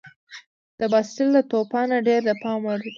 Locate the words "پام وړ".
2.41-2.77